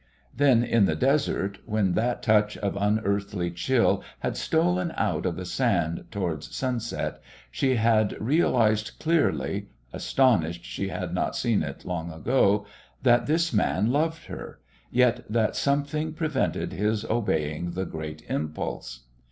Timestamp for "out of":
4.97-5.35